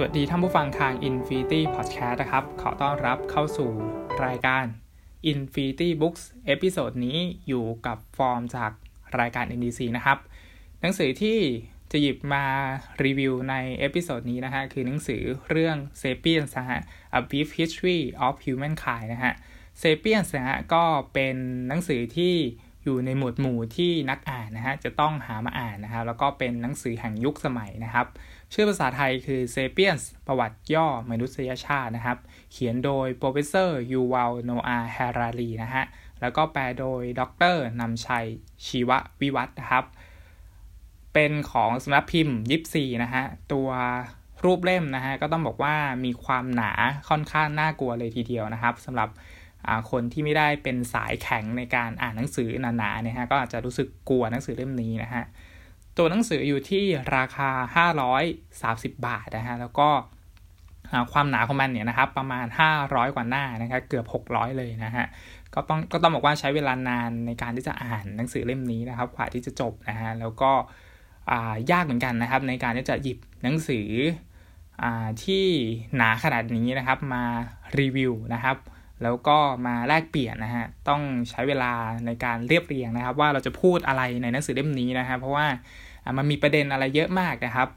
[0.00, 3.70] สวัสดีท่านผู้ฟังทาง Infinity Podcast นะครับ ขอต้อนรับเข้าสู่
[4.24, 4.64] รายการ
[5.32, 8.70] Infinity Books episode นี้อยู่กับฟอร์มจาก
[9.20, 10.18] รายการ NDC นะครับ
[10.80, 11.38] หนังสือที่
[11.92, 12.44] จะหยิบมา
[13.04, 16.80] รีวิวใน episode นี้นะฮะ คือหนังสือเรื่อง Sapiens นะฮะ
[17.18, 19.34] A Brief History of Humankind นะฮะ
[19.82, 21.36] Sapiens นะฮะ ก็เป็น
[21.68, 22.34] หนังสือที่
[22.84, 28.06] อยู่ในหมวดหมู่ที่นักอ่านนะฮะ จะต้องหามาอ่านนะครับ แล้วก็เป็นหนังสือแห่งยุคสมัยนะครับ
[28.52, 32.18] ชื่อภาษาไทยคือ Sapiens ประวัติย่อมนุษยชาตินะครับ
[32.52, 35.84] เขียนโดย Professor Yuval Noah Harari นะฮะ
[36.20, 37.22] แล้วก็แปลโดยด
[37.54, 38.26] รนำชัย
[38.66, 38.90] ชีว
[39.20, 39.84] วิวัฒน์นะครับ
[41.14, 43.68] เป็นของสำนักพิมพ์ยิปซีนะฮะ ตัว
[44.44, 45.74] รูปเล่มนะฮะ ก็ต้องบอกว่า
[46.04, 46.72] มีความหนา
[47.08, 49.08] ค่อนข้างน่ากลัวเลยทีเดียวนะครับสำหรับ
[49.90, 55.24] คนที่ไม่ได้เป็นสายแข็งในการอ่านหนังสือหนาๆเนี่ยฮะก็อาจจะรู้สึกกลัวหนังสือเล่มนี้นะฮะ
[55.98, 56.84] ตัวหนังสืออยู่ที่
[57.16, 57.90] ราคา
[58.28, 59.88] 530 บาทนะฮะแล้วก็
[61.12, 62.46] ความหนาของมันเนี่ยนะครับประมาณ
[62.78, 65.06] 500 กว่าหน้านะครับเกือบ 600 เลยนะฮะ
[65.54, 70.52] ก็ต้องก็ต้องบอกว่าใช้เวลานานในการที่จะอ่านหนังสือเล่มนี้นะครับกว่าที่จะจบนะฮะแล้วก็
[71.70, 73.88] ยากเหมือนกันนะครับ ในการที่จะหยิบหนังสือ
[74.82, 74.84] อ
[75.24, 75.44] ที่
[75.96, 77.24] หนาขนาดนี้นะครับมา
[77.78, 78.56] รีวิวนะครับ
[79.02, 81.72] แล้วก็มาแลกเปลี่ยนนะฮะ ต้องใช้เวลา
[82.06, 85.46] ในการเรียบเรียงนะครับ ว่าเราจะพูดอะไรในหนังสือเล่มนี้นะครับเพราะว่า
[86.16, 87.68] มันมีประเด็นอะไรเยอะมากนะครับ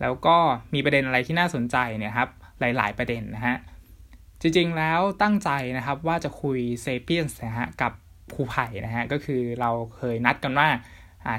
[0.00, 0.36] แล้วก็
[0.74, 2.28] มีประเด็นอะไรที่น่าสนใจเนี่ยครับ
[2.60, 3.56] หลาย ๆ ประเด็นนะฮะ
[4.40, 7.92] จริงๆแล้วตั้งใจนะครับว่าจะคุยเซเปียนส์นะฮะกับ
[8.34, 10.68] ครูไผ่นะฮะก็คือเราเคยนัดกันว่า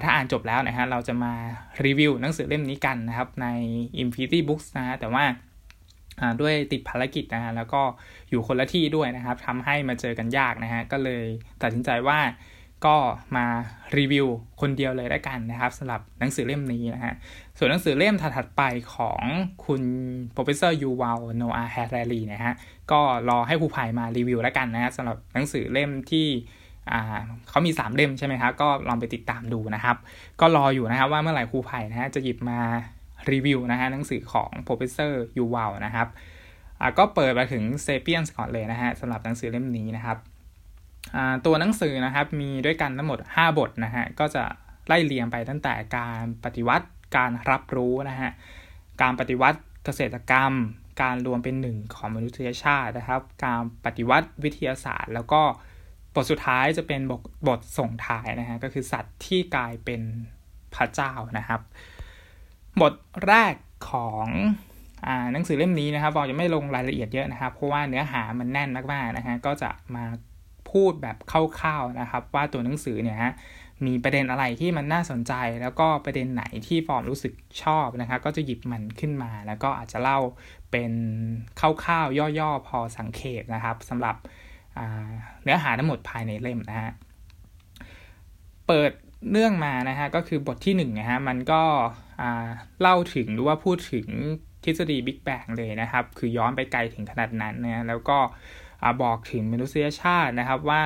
[0.04, 1.34] ถ้าอ่านจบแล้วนะฮะเราจะมา
[1.86, 3.48] รีวิวหนังสือเล่มนี้กันนะครับใน
[4.02, 5.26] Infinity Books นะฮะแต่ว่า
[6.42, 7.82] ด้วยติดภารกิจนะฮะแล้วก็
[8.30, 11.26] อยู่คนละที่ด้วยนะครับทำให้มาเจอกันยากนะฮะก็เลย
[11.62, 12.20] ตัดสินใจว่า
[12.86, 12.96] ก็
[13.36, 13.46] มา
[13.98, 14.28] รีวิว
[14.62, 17.14] คนเดียวเลยแล้กันนะครับสำหรับหนังสือเล่มนี้นะฮะ
[17.58, 18.62] ส่วนหนังสือเล่มถัดไป
[18.96, 19.22] ของ
[19.66, 19.82] คุณ
[20.36, 22.54] professor Yuval Noah Harari นะฮะ
[22.92, 26.28] ก็รอให้ครูไผ่มารีวิวแล้วกันนะฮะสำหรับหนังสือเล่มที่
[27.50, 29.98] เขามี 3 เล่มใช่ไหมครับก็ลองไปติดตามดูนะครับ
[30.42, 32.60] ก็รออยู่นะครับว่าเมื่อไหร่ครูไผ่นะฮะจะหยิบมา
[33.32, 36.08] รีวิวนะฮะหนังสือของ professor Yuval นะครับ
[36.98, 40.18] ก็เปิดมาถึง Sapiens ก่อนเลยนะฮะสำหรับหนังสือเล่มนี้นะครับ
[41.46, 44.44] ตัวหนังสือนะครับมีด้วยกันทั้งหมด 5 บทนะฮะก็จะ
[44.88, 48.32] ไล่เรียงไปตั้งแต่การปฏิวัติการรับรู้นะฮะ
[49.02, 50.54] การปฏิวัติเกษตรกรรม
[51.02, 55.42] การรวมเป็นหนึ่งของมนุษยชาตินะครับ การปฏิวัติวิทยาศาสตร์ แล้วก็
[56.16, 60.02] บทสุดท้ายจะเป็นบทบทส่งท้ายนะฮะก็คือสัตว์ที่กลายเป็น
[60.76, 61.62] พระเจ้านะครับ
[62.82, 62.94] บท
[63.28, 63.56] แรก
[63.92, 64.28] ของ
[65.32, 70.04] หนังสือเล่มนี้นะครับเราจะไม่ลงรายละเอียดเยอะนะครับ เพราะว่าเนื้อหามันแน่นมากๆนะฮะก็จะมา
[70.76, 71.34] พูดแบบค
[71.66, 73.34] ร่าวๆนะครับ ว่าตัวหนังสือเนี่ยฮะ
[73.86, 80.20] มีประเด็นอะไรที่มันน่าสนใจ แล้วก็ประเด็นไหนที่ฟอร์มรู้สึกชอบนะครับก็จะหยิบมันขึ้นมา แล้วก็อาจจะเล่า
[80.72, 80.92] เป็น
[81.60, 84.16] คร่าวๆย่อๆพอสังเขตนะครับสำหรับ
[85.44, 86.92] เนื้อหาทั้งหมดภายในเล่มนะฮะ
[88.68, 88.92] เปิด
[89.32, 91.64] เรื่องมานะฮะก็คือบทที่1นนะฮะมันก็
[92.82, 94.08] เล่าถึงหรือว่าพูดถึง
[94.64, 98.18] ทฤษฎีบิ๊กแบงเลยนะครับ คือย้อนไปไกลถึงขนาดนั้นนะแล้วก็
[99.02, 100.84] บอกถึงมนุษยชาตินะครับว่า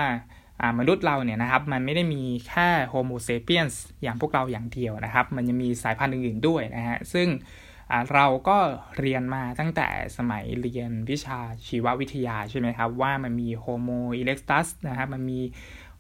[0.79, 7.27] มนุษย์เราเนี่ยนะครับมันไม่ได้มีแค่โฮโมเซเปียนส์อย่างพวกเราอย่างเดียวนะครับ มันยังมีสายพันธุ์อื่นๆด้วยนะฮะซึ่ง
[8.13, 8.57] เราก็
[8.99, 13.89] เรียนมาตั้งแต่สมัยเรียนวิชาชีววิทยาใช่ไหมครับ ว่ามันมีโฮโม
[14.19, 15.39] อิเร็กตัสนะครับมันมี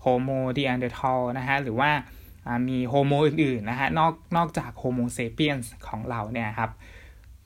[0.01, 1.91] โฮโมนีแอนเดอร์ทัลนะฮะหรือว่า
[2.69, 6.71] มีโฮโมอื่นๆนะฮะนอกนอกจากโฮโมเซเปียนส์ของเราเนี่ยครับ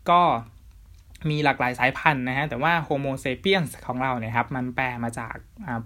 [0.10, 0.22] ก็
[1.30, 5.36] มีหลากหลายสายพันธุ์นะฮะ แต่ว่าโฮโมเซเปียนส์ของเราเนี่ยครับ มันแปลมาจาก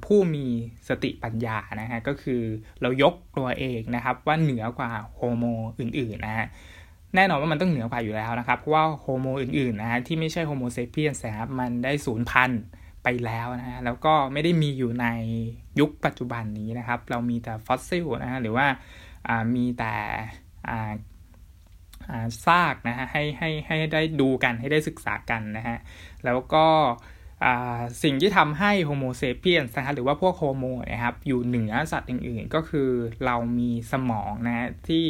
[0.06, 0.46] ผู้มี
[0.90, 2.42] สติปัญญานะฮะ ก็คือ
[2.82, 5.44] เรายกตัวเองนะครับ ว่าเหนือกว่าโฮโม
[5.80, 6.48] อื่นๆนะฮะ
[7.16, 12.62] แน่นอนว่ามันต้องเหนือกว่าอยู่แล้วนะครับ เพราะว่าโฮโมอื่นๆนะฮะ ที่ไม่ใช่โฮโมเซเปียนส์นะครับมันได้สูญพันธุ์
[13.04, 15.08] ไปแล้วนะฮะ แล้วก็ไม่ได้มีอยู่ใน
[15.80, 18.68] ยุคปัจจุบันนี้นะครับ เรามีแต่ฟอสซิลนะฮะ หรือว่า
[19.56, 19.96] มีแต่
[22.46, 25.78] ซากนะฮะให้ให้ให้ได้ดูกันให้ได้ศึกษากันนะฮะ
[26.26, 26.66] แล้วก็
[28.04, 32.90] สิ่งที่ทำให้โฮโมเซเปียนนะฮะหรือว่าพวกโฮโมนะครับอยู่เหนือสัตว์อื่นๆ ก็คือ
[33.26, 35.06] เรามีสมองนะที่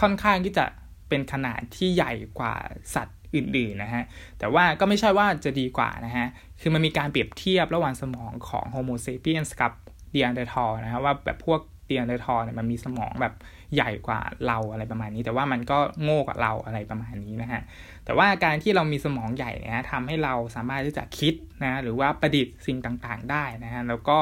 [0.00, 0.64] ค่อนข้างที่จะ
[1.08, 2.54] เป็นขนาดที่ใหญ่กว่า
[2.94, 4.04] สัตว์อื่นๆนะฮะ
[4.38, 6.26] แต่ว่าก็ไม่ใช่ว่าจะดีกว่านะฮะ
[6.60, 9.72] คือมันมีการเปรียบเทียบระหว่างสมองของโฮโมเซเปียนกับ
[10.10, 13.34] นีแอนเดอร์ทัลนะฮะว่าแบบพวกนีแอนเดอร์ทัลเนี่ยมันมีสมองแบบ
[13.74, 17.62] ใหญ่กว่าเราอะไรประมาณนี้ แต่ว่ามันก็โง่กว่าเราอะไรประมาณนี้นะฮะ
[18.04, 21.34] แต่ว่าการที่เรามีสมองใหญ่เนี่ยทำให้เราสามารถที่จะคิด
[21.64, 24.18] นะหรือว่าประดิษฐ์สิ่งต่างๆ ได้นะฮะแล้วก็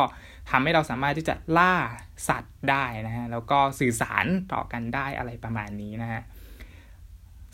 [0.51, 1.75] ทำให้เราสามารถที่จะล่า
[2.29, 6.21] สัตว์ได้นะฮะแล้วก็สื่อสารต่อกันได้อะไรประมาณนี้นะฮะ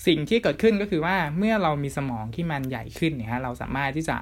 [0.06, 4.18] สิ่งที่เกิดขึ้นก็คือว่าเมื่อเรามีสมองที่มันใหญ่ขึ้นเนี่ยเราสามารถที่จะ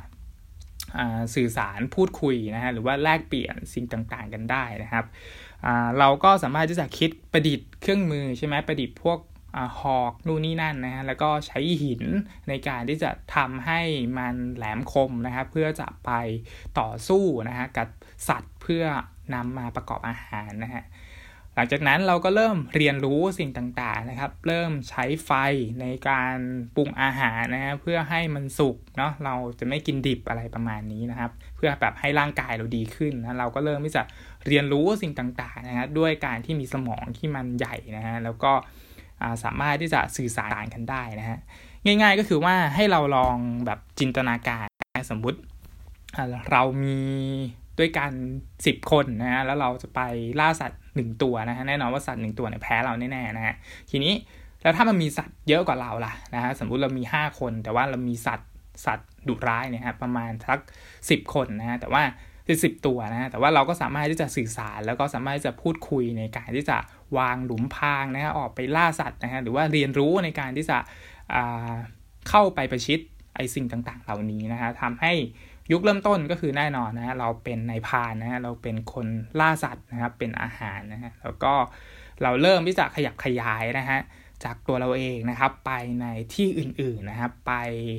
[1.35, 5.05] สื่อสารพูดคุยนะฮะหรือว่าแลกเปลี่ยนสิ่งต่างๆกันได้นะครับ
[5.99, 9.19] เราก็สามารถที่จะคิดประดิษฐ์เครื่องมือใช่ไหมประดิษฐ์พวก
[9.81, 12.03] หอกนู่นนี่นั่นนะฮะแล้วก็ใช้หิน
[12.49, 13.81] ในการที่จะทำให้
[14.19, 16.11] มันแหลมคมนะครับเพื่อจะไป
[16.79, 17.89] ต่อสู้นะฮะกับ
[18.29, 18.85] สัตว์เพื่อ
[19.35, 20.85] นำมาประกอบอาหารนะฮะ
[21.55, 23.51] หลังจากนั้นเราก็เริ่มเรียนรู้สิ่ง
[23.81, 25.31] ต่างๆนะครับ เริ่มใช้ไฟ
[25.81, 26.37] ในการ
[26.77, 34.03] ปรุงอาหารนะฮะเพื่อให้มันสุกเนาะเราจะไม่กินดิบอะไรประมาณนี้นะครับ เพื่อแบบให้ร่างกายเราดีขึ้นนะเราก็เริ่มที่จะ
[34.49, 38.53] เรียนรู้สิ่งต่างๆนะฮะด้วยการที่มีสมองที่มันใหญ่นะฮะแล้วก็
[39.45, 41.39] สามารถที่จะสื่อสารกันได้นะฮะ
[41.85, 43.37] ง่าย ๆ ก็คือว่าให้เราลอง
[43.67, 44.67] แบบจินตนาการ
[45.11, 45.39] สมมุติ
[46.53, 47.01] เรามี
[47.79, 48.13] ด้วยกัน
[48.67, 50.01] สิบคนนะฮะแล้วเราจะไป
[50.41, 53.55] ล่าสัตว์หนึ่งตัวนะฮะแน่นอนว่าสัตว์หนึ่งตัวเนี่ยแพ้เราแน่ๆนะฮะ
[53.91, 54.13] ทีนี้
[54.63, 58.51] แล้วถ้ามันมีสัตว์เยอะกว่าเราล่ะนะฮะสมมุติเรามีห้าคน แต่ว่าเรามีสัตว์
[58.87, 60.59] สัตว์ดุร้ายเนี่ยฮะประมาณสัก
[61.11, 62.03] สิบคนนะฮะแต่ว่า
[62.63, 66.79] สิบตัวนะฮะแต่ว่าเราก็สามารถที่จะสื่อสารแล้วก็สามารถที่จะพูดคุยในการที่จะ
[67.19, 70.79] วางหลุมพรางนะฮะออกไปล่าสัตว์นะฮะหรือว่าเรียนรู้ในการที่จะ
[72.29, 73.01] เข้าไปประชิด
[73.37, 75.13] ไอสิ่งต่างๆ เหล่านี้นะฮะทำให้
[75.73, 79.07] ยุคเริ่มต้นก็คือแน่นอนนะฮะเราเป็นนายพานนะฮะเราเป็นคน
[79.41, 81.53] ล่าสัตว์นะครับเป็นอาหารนะฮะแล้วก็
[82.23, 84.01] เราเริ่มที่จะขยับขยายนะฮะ
[84.45, 87.53] จากตัวเราเองนะครับไปในที่อื่นๆนะครับไป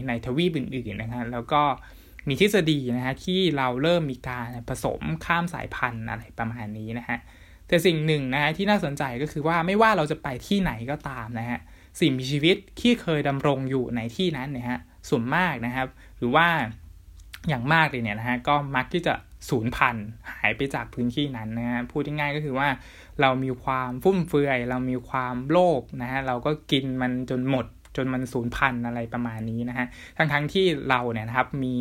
[0.07, 1.63] ในทวีปอื่นๆนะฮะแล้วก็
[2.30, 7.20] มีทฤษฎีนะฮะที่เราเริ่มมีการผสมข้ามสายพันธุ์อะไรประมาณนี้นะฮะ
[7.68, 11.60] แต่สิ่งหนึ่งนะฮะที่น่าสนใจก็คือว่าไม่ว่าเราจะไปที่ไหนก็ตามนะฮะ
[12.00, 14.80] สิ่งมีชีวิตที่เคยดำรงอยู่ในที่นั้นเนี่ยฮะ
[15.10, 15.88] ส่วนมากนะครับ
[16.18, 16.48] หรือว่า
[17.48, 19.14] อย่างมากเลยเนี่ยนะฮะก็มักที่จะ
[19.50, 22.68] สูญพันธุ์หายไปจากพื้นที่นั้นนะฮะพูดง่ายๆก็คือว่า
[23.22, 27.66] เรามีความฟุ่มเฟือย เรามีความโลภนะฮะเราก็กินมันจนหมด
[28.00, 29.88] จนมันสูญพันธุ์อะไรประมาณนี้นะฮะ
[30.18, 31.78] ทั้งๆทที่เราเนี่ยนะครับมี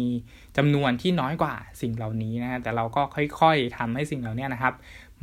[0.57, 3.03] จำนวนที่น้อยกว่าสิ่งเหล่านี้นะฮะแต่เราก็
[3.41, 4.75] ค่อยๆทำให้สิ่งเหล่านี้นะครับ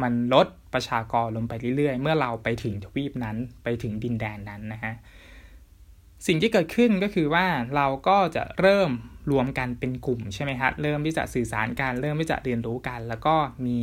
[0.01, 4.93] มันลดประชากรลงไปเรื่อยๆ เมื่อเราไปถึงทวีปนั้นไปถึงดินแดนนั้นนะฮะ
[6.27, 7.45] สิ่งที่เกิดขึ้นก็คือว่า
[7.75, 8.91] เราก็จะเริ่ม
[9.31, 13.79] รวมกันเป็นกลุ่มใช่ไหมครับเริ่มที่จะสื่อสารกันเริ่มที่จะเรียนรู้กัน แล้วก็มี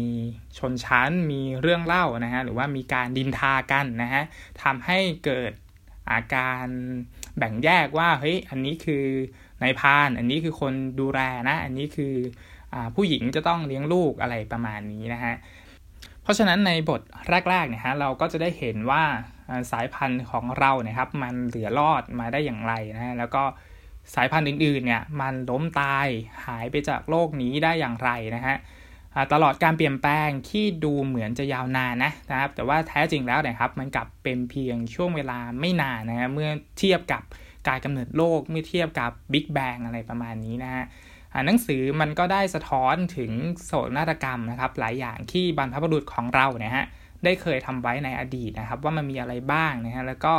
[0.59, 4.23] ชนชั้นมีเรื่องเล่านะฮะหรือว่ามีการดินทากันนะฮะ
[4.63, 6.67] ทำให้เกิดาการ
[7.39, 9.05] แบ่งแยกว่าเฮ้ยอันนี้คือ
[9.63, 12.15] นายพาน อันนี้คือคนดูแลนะ อันนี้คือ
[12.73, 15.35] อผู้หญิงจะต้องเลี้ยงลูกอะไรประมาณนี้นะฮะ
[16.23, 17.01] เพราะฉะนั้นในบท
[17.51, 19.03] แรกๆเนี่ยฮะเราก็จะได้เห็นว่า
[19.73, 23.43] สายพันธุ์ของเราเนี่ยครับมันเหลือรอดมาได้อย่างไรนะแล้วก็
[24.15, 26.07] สายพันธุ์อื่นๆเนี่ยมันล้มตาย
[26.47, 28.57] หายไปจากโลกนี้ได้อย่างไรนะฮะ
[29.33, 37.23] ตลอดการเปลี่ยนแปลงที่ดูเหมือนจะยาวนานนะนะครับ แต่ว่าแท้จริงแล้วนะครับ มันกลับเป็นเพียงช่วงเวลาไม่นานนะฮะเมื่อเทียบกับ
[37.69, 40.85] การกำเนิดโลกเมื่อเทียบกับบิ๊กแบงอะไรประมาณนี้นะฮะ
[41.47, 43.33] หนังสือมันก็ได้สะท้อนถึง
[43.67, 46.87] โศกนาฏกรรมนะครับ หลายอย่างที่บรรพบุรุษของเราเนี่ยฮะ
[47.25, 50.35] ได้เคยทำไว้ในอดีตนะครับ ว่ามันมีอะไรบ้างนะฮะแล้วก็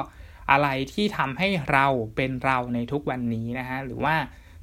[0.52, 4.16] อะไรที่ทำให้เราเป็นเราในทุกวันนี้นะฮะหรือว่า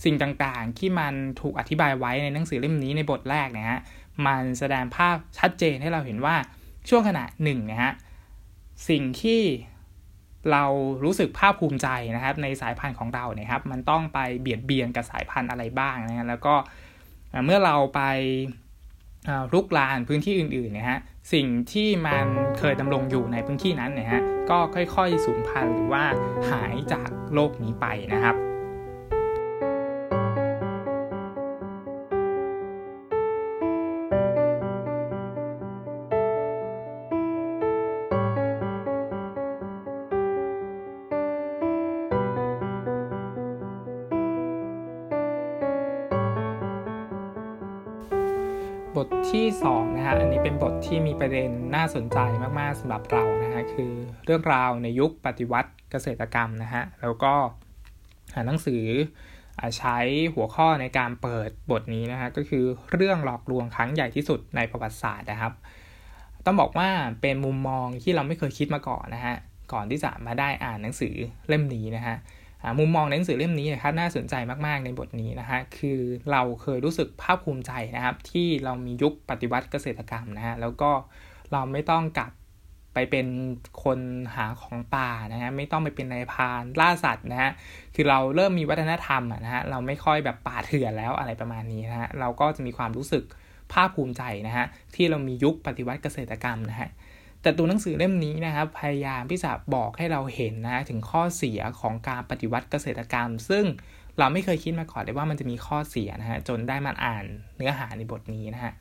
[0.04, 3.80] สิ่งต่างๆ ที่มันถูกอธิบายไว้ในหนังสือเล่มนี้ในบทแรกนะฮะ
[4.26, 6.36] มันแสดงภาพชัดเจนให้เราเห็นว่า
[6.88, 7.92] ช่วงขณะหนึ่งนะฮะ
[8.88, 9.42] สิ่งที่
[10.52, 10.64] เรา
[11.04, 16.54] รู้สึกภาคภูมิใจนะครับ ในสายพันธุ์ของเราเนี่ยครับ มันต้องไปเบียดเบียนกับสายพันธุ์อะไรบ้างนะฮะแล้วก็
[17.44, 18.00] เมื่อเราไป
[19.52, 20.98] ลุกลานพื้นที่อื่นๆนะฮะ
[21.32, 22.26] สิ่งที่มัน
[22.58, 26.04] เคยดำรงอยู่ในพื้นที่นั้นนะฮะก็ค่อยๆสูญพันธุ์หรือว่า
[26.50, 28.36] หายจากโลกนี้ไปนะครับ
[50.86, 52.18] ที่มีประเด็นน่าสนใจ
[52.58, 53.92] มากๆสำหรับเรานะฮะคือ
[54.24, 57.34] เรื่องราวในยุคปฏิวัติเกษตรกรรมนะฮะแล้วก็
[58.46, 58.84] หนังสือ
[59.78, 59.98] ใช้
[60.34, 65.52] หัวข้อในการเปิดบทนี้นะฮะก็คือเรื่องหลอกลวงครั้งใหญ่ที่สุดในประวัติศาสตร์นะครับ
[66.44, 66.88] ต้องบอกว่า
[67.20, 69.36] เป็นมุมมองที่เราไม่เคยคิดมาก่อนนะฮะ
[69.72, 71.14] ก่อนที่จะมาได้อ่านหนังสือ
[71.48, 72.16] เล่มนี้นะฮะ
[72.78, 74.34] มุมมองในหนังสือเล่มนี้นะครับน่าสนใจ
[74.66, 76.00] มากๆในบทนี้นะฮะคือ
[76.32, 80.90] เราเคยรู้สึกภาคภูมิใจนะครับ ที่เรามียุคปฏิวัติเกษตรกรรมนะฮะแล้วก็
[81.52, 82.32] เราไม่ต้องกลับ
[82.94, 83.26] ไปเป็น
[83.84, 83.98] คน
[84.34, 87.50] หาของป่านะฮะไม่ต้องไปเป็นนายพานล่าสัตว์นะฮะ
[87.94, 93.24] คือเราเริ่มมีวัฒนธรรมนะฮะเราไม่ค่อยแบบป่าเถื่อนแล้วอะไรประมาณนี้นะฮะเราก็จะมีความรู้สึก
[93.72, 96.88] ภาคภูมิใจนะฮะที่เรามียุคปฏิวัติเกษตรกรรมนะฮะ
[97.42, 103.64] แต่ตัวหนังสือเล่มนี้นะครับ พยายามที่จะบอกให้เราเห็นนะถึงข้อเสียของการปฏิวัติเกษตรกรรม ซึ่ง
[104.18, 107.24] เราไม่เคยคิดมาก่อนเลยว่ามันจะมีข้อเสียนะฮะจนได้มาอ่าน
[107.56, 108.72] เนื้อหาในบทนี้นะฮะ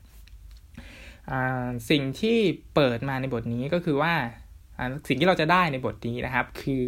[1.90, 2.38] สิ่งที่
[2.74, 4.14] เปิดมาในบทนี้ก็คือว่า
[5.08, 6.84] สิ่งที่เราจะได้ในบทนี้นะครับ คือ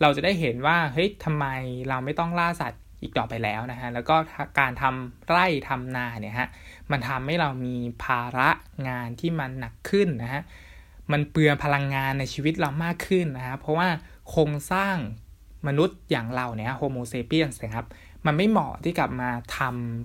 [0.00, 1.46] เราจะได้เห็นว่าเฮ้ยทำไม
[1.88, 4.16] เราไม่ต้องล่าสัตว์อีกต่อไปแล้วนะฮะแล้วก็
[4.60, 6.48] การทำไร่ทำนาเนี่ยฮะ
[6.90, 8.50] มันทำให้เรามีภาระ
[8.88, 10.42] งานที่มันหนักขึ้นนะฮะ
[11.12, 13.88] มันเปลืองพลังงานในชีวิตเรามากขึ้นนะครับเพราะว่า
[14.28, 14.96] โครงสร้าง
[15.66, 17.86] มนุษย์อย่างเราเนี่ยโฮโมเซเปียนส์นะครับ
[18.26, 19.60] มันไม่เหมาะที่กลับมาท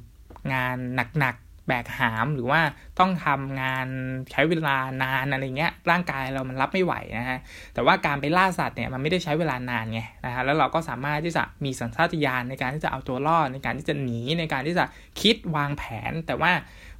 [0.05, 0.77] ำงาน
[1.19, 2.61] หนักๆ แบกหามหรือว่า
[2.99, 3.87] ต้องทำงาน
[4.31, 7.39] ใช้เวลานานอะไรเงี้ย ร่างกายเรามันรับไม่ไหวนะฮะ
[7.73, 14.85] แต่ว่าการไปล่าสัตว์เนี่ยมันไม่ได้ใช้เวลานานไงนะฮะ แล้วเราก็สามารถที่จะมีสัญชาตญาณในการที่จะเอาตัวรอดในการที่จะหนีในการที่จะ
[15.21, 16.51] คิดวางแผน แต่ว่า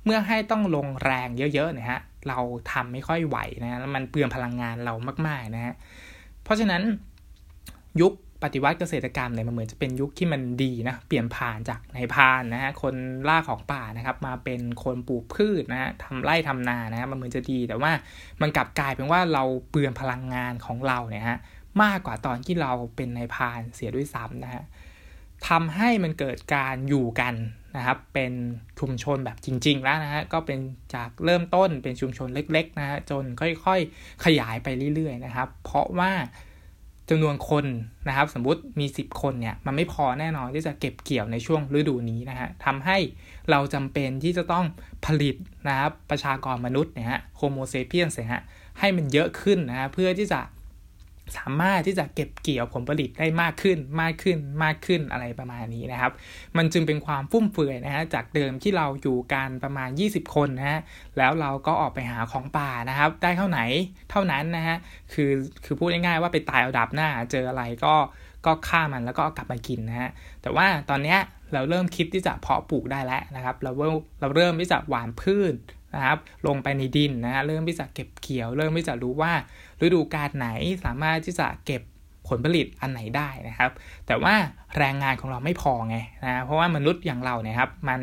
[0.05, 2.39] เมื่อให้ต้องลงแรงเยอะๆเนี่ยฮะ เรา
[2.71, 4.93] ทำไม่ค่อยไหวนะแล้วมันเปลืองพลังงานเรา
[5.27, 5.75] มากๆนะฮะ
[6.43, 6.81] เพราะฉะนั้น
[8.01, 8.13] ยุค
[8.43, 12.95] ปฏิวัติเกษตรกรรมเนี่ยมันเหมือนจะเป็นยุคที่มันดีนะเปลี่ยนผ่านจากนายพานนะฮะคน
[13.29, 17.91] ล่าของป่านะครับ มาเป็นคนปลูกพืชนะฮะทำไร่ทำนานะฮะมันเหมือนจะดี แต่ว่า
[18.41, 21.37] มันกลับกลายเป็นว่าเราเปลืองพลังงานของเราเนี่ยฮะ
[21.83, 24.63] มากกว่าตอนที่เราเป็นนายพานเสียด้วยซ้ำนะฮะ
[25.47, 27.33] ทำให้มันเกิดการอยู่กัน
[27.77, 28.33] นะครับ เป็น
[28.79, 30.59] ชุมชนแบบจริง ๆ แล้วนะฮะ ก็เป็น
[30.95, 36.11] จากเริ่มต้นเป็นชุมชนเล็ก ๆ นะฮะ จนค่อย ๆ ขยายไปเรื่อย ๆ นะครับ เพราะว่า
[37.09, 37.65] จำนวนคน
[38.07, 42.97] นะครับ สมมุติมี 10 คนเนี่ย มันไม่พอแน่นอนที่จะเก็บเกี่ยวในช่วงฤดูนี้นะฮะทำให้
[43.51, 44.65] เราจำเป็นที่จะต้อง
[45.05, 45.35] ผลิต
[45.67, 48.43] นะครับ ประชากรมนุษย์เนี่ยฮะโฮโมเซเปียนส์ฮะ
[48.79, 50.39] ให้มันเยอะขึ้นนะฮะเพื่อที่จะ
[51.37, 56.11] สามารถที่จะเก็บเกี่ยวผลผลิตได้มากขึ้นมากขึ้นมากขึ้นอะไรประมาณนี้นะครับ
[56.57, 60.79] มันจึงเป็นความฟุ่มเฟือยนะฮะจากเดิมที่เราอยู่กันประมาณ 20 คนนะฮะ
[61.17, 63.59] แล้วเราก็ออกไปหาของป่านะครับ ได้เท่าไหน
[64.11, 64.77] เท่านั้นนะฮะ
[65.13, 65.31] คือ
[65.65, 67.95] คือพูดง่ายๆว่าไปตายเอาดับหน้าเจออะไรก็
[68.45, 70.09] ก็ฆ่ามันแล้วก็กลับมากินนะฮะ
[70.41, 71.19] แต่ว่าตอนเนี้ย
[71.53, 73.71] เราเริ่มคิดที่จะเพาะปลูกได้แล้วนะครับ เรา
[74.21, 75.53] เราเริ่มที่จะหว่านพืช
[75.95, 79.33] นะครับ ลงไปในดินนะฮะเริ่มที่จะเก็บเกี่ยว เริ่มที่จะรู้ว่า
[79.81, 80.47] ฤดูกาลไหน
[80.85, 81.81] สามารถที่จะเก็บ
[82.27, 83.71] ผลผลิตอันไหนได้นะครับ
[84.07, 84.33] แต่ว่า
[84.77, 88.01] แรงงานของเราไม่พอไงนะเพราะว่ามนุษย์อย่างเราเนี่ยครับมัน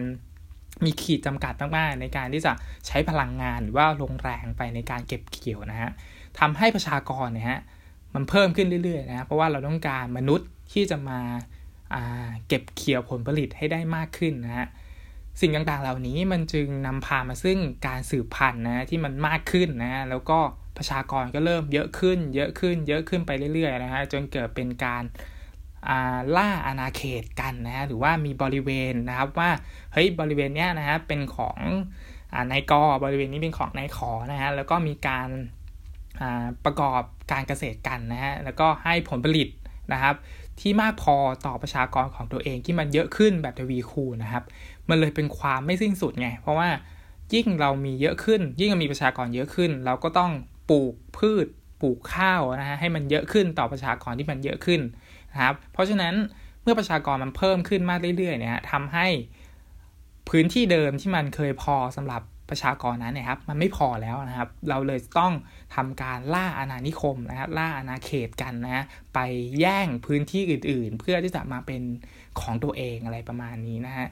[0.85, 2.53] มีขีดจำกัดมากๆในการที่จะ
[2.87, 5.91] ใช้พลังงานหรือว่าลงแรงไปในการเก็บเกี่ยวนะฮะ
[6.39, 7.61] ทำให้ประชากรเนี่ยฮะ
[8.15, 11.21] มันเพิ่มขึ้นเรื่อยๆนะเพราะว่าเราต้องการมนุษย์ที่จะมา
[12.49, 14.67] เก็บเกี่ยวผลผลิตให้ได้มากขึ้นนะฮะ
[15.41, 20.39] สิ่งต่างๆ เหล่านี้มันจึงนำพามาซึ่งการสืบพันธุ์นะที่มันมากขึ้นนะแล้วก็
[20.77, 25.03] ประชากรก็เริ่มเยอะขึ้น เยอะขึ้น เยอะขึ้นไปเรื่อยๆนะฮะจนเกิดเป็นการ
[26.37, 29.51] ล่าอาณาเขตกันนะฮะหรือว่ามีบริเวณนะครับว่า
[29.93, 31.59] เฮ้ยบริเวณเนี้ยนะฮะเป็นของ
[32.53, 32.73] นายก
[33.05, 35.29] บริเวณนี้เป็นของนายขอนะฮะแล้วก็มีการ
[36.65, 39.49] ประกอบการเกษตรกันนะฮะแล้วก็ให้ผลผลิต
[39.93, 40.17] นะครับ
[40.61, 41.17] ที่มากพอ
[41.47, 44.45] ต่อประชากรของตัวเองที่มันเยอะขึ้นแบบทวีคูณนะครับ
[44.91, 46.69] มันเลยเป็นความไม่สิ้นสุดไง เพราะว่า
[47.35, 50.31] ยิ่งเรามีเยอะขึ้น ยิ่งมีประชากรเยอะขึ้น เราก็ต้อง
[50.71, 51.47] ปลูกพืช
[51.81, 54.81] ปลูกข้าวนะฮะให้มันเยอะขึ้นต่อประชากรที่มันเยอะขึ้น
[55.33, 56.15] นะครับ เพราะฉะนั้น
[56.63, 59.07] เมื่อประชากรมันเพิ่มขึ้นมากเรื่อยๆเนี่ยทำให้
[60.29, 65.33] พื้นที่เดิมที่มันเคยพอสำหรับประชากรนั้นนะครับ มันไม่พอแล้วนะครับ เราเลยต้อง
[65.75, 69.19] ทำการล่าอาณานิคมนะครับล่าอาณาเขตกันนะไป
[69.61, 71.83] แย่งพื้นที่อื่นๆ เพื่อที่จะมาเป็น
[72.41, 74.09] ของตัวเองอะไรประมาณนี้นะฮะ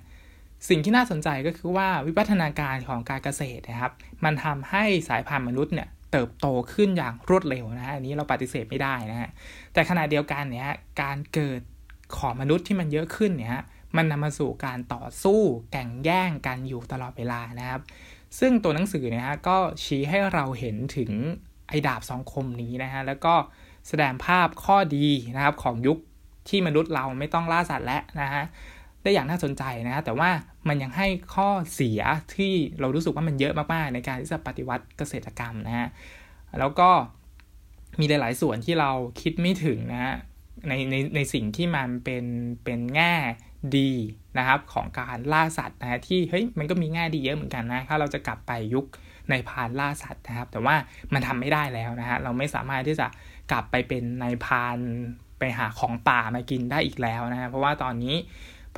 [0.69, 3.93] สิ่งที่น่าสนใจก็คือว่าวิวัฒนาการของการเกษตรนะครับ
[4.25, 9.31] มันทำให้สายพันธุ์มนุษย์เนี่ยเติบโตขึ้นอย่างรวดเร็วนะฮะอันนี้เราปฏิเสธไม่ได้นะฮะ
[9.73, 10.71] แต่ขณะเดียวกันเนี่ย
[11.03, 11.61] การเกิด
[12.19, 13.65] ของมนุษย์ที่มันเยอะขึ้นเนี่ย
[13.97, 15.41] มันนำมาสู่การต่อสู้
[15.73, 17.81] แข่งแย่งกันอยู่ตลอดเวลานะครับ
[18.39, 21.11] ซึ่งตัวหนังสือเนี่ยฮะก็ชี้ให้เราเห็นถึง
[21.69, 23.35] ไอ้ดาบสองคมนี้นะฮะแล้วก็
[23.89, 25.99] แสดงภาพข้อดีนะครับของยุค
[26.49, 28.45] ที่มนุษย์เราไม่ต้องล่าสัตว์แล้วนะฮะ
[29.09, 30.31] ได้อย่างน่าสนใจนะแต่ว่า
[30.69, 32.01] มันยังให้ข้อเสีย
[32.37, 35.89] ที่เรารู้สึกว่ามันเยอะมากๆ ในการที่จะปฏิวัติเกษตรกรรมนะฮะ
[36.59, 36.91] แล้วก็
[38.01, 40.15] มีหลาย ๆ ส่วนที่เราคิดไม่ถึงนะฮะ
[40.69, 42.25] ในในในสิ่งที่มันเป็น
[42.65, 43.15] เป็นแง่
[43.77, 43.91] ดี
[44.39, 48.87] นะครับของการล่าสัตว์นะที่เฮ้ยมันก็มีแง่ดีเยอะเหมือนกันนะถ้าเราจะกลับไปยุค
[49.31, 50.77] ในพานล่าสัตว์นะครับ แต่ว่า
[51.13, 53.07] มันทำไม่ได้แล้วนะฮะเราไม่สามารถที่จะ
[53.53, 54.79] กลับไปเป็นในพาน
[55.39, 58.17] ไปหาของป่ามากินได้อีกแล้วนะเพราะว่าตอนนี้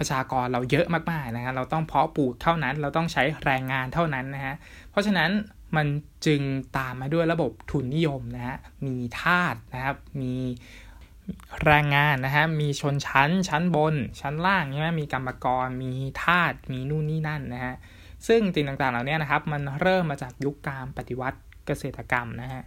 [0.00, 4.54] ประชากรเราเยอะมากๆนะฮะเราต้องเพาะปลูกเท่านั้น เราต้องใช้แรงงานเท่านั้นนะฮะ
[4.90, 5.30] เพราะฉะนั้น
[5.76, 5.87] มัน
[6.26, 6.42] จึง
[6.76, 10.35] ตามมาด้วยระบบทุนนิยมนะฮะมีทาสนะครับมี
[11.64, 15.92] แรงงานนะฮะ มีชนชั้น ชั้นบน ชั้นล่างใช่ไหมมีกรรมกร มี
[16.23, 17.75] ทาส มีนู่นนี่นั่นนะฮะ
[18.28, 22.62] ซึ่งสิ่งต่างๆ เหล่านี้นะครับ มันเริ่มมาจากยุคการปฏิวัติเกษตรกรรมนะฮะ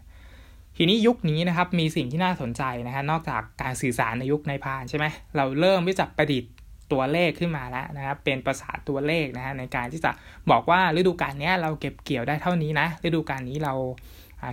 [0.77, 6.51] ทีนี้ยุคนี้นะครับ มีสิ่งที่น่าสนใจนะฮะ นอกจากการสื่อสารในยุคในพานใช่ไหม เราเริ่มที่จะประดิษฐ์
[6.93, 10.12] ตัวเลขขึ้นมาแล้วนะครับ เป็นภาษาตัวเลขนะฮะในการที่จะ
[10.51, 13.73] บอกว่าฤดูกาลนี้เราเก็บเกี่ยวได้เท่านี้นะฤดูกาลนี้เรา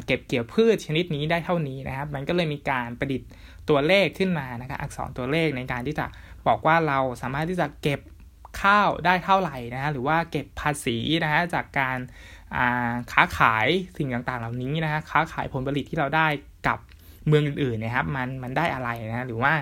[0.07, 3.29] เก็บเกี่ยวพืชชนิดนี้ได้เท่านี้นะครับ มันก็เลยมีการประดิษฐ์
[3.69, 6.07] ตัวเลขขึ้นมานะครับอักษรตัวเลขในการที่จะ
[6.47, 8.01] บอกว่าเราสามารถที่จะเก็บ
[8.61, 11.99] ข้าวได้เท่าไหร่นะฮะหรือว่าเก็บภาษีนะฮะจากการ
[13.13, 16.27] ค้าขายสิ่งต่างๆ เหล่านี้นะฮะค้าขายผลผลิตที่เราได้
[16.69, 16.79] กับ
[17.27, 19.53] เมืองอื่นๆนะครับ มันมันได้อะไรนะหรือว่า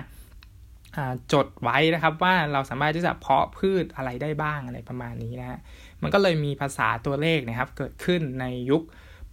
[1.33, 5.59] จดไว้นะครับว่าเราสามารถที่จะเพาะพืชอะไรได้บ้างอะไรประมาณนี้นะฮะ
[6.01, 8.81] มันก็เลยมีภาษาตัวเลขนะครับ เกิดขึ้นในยุค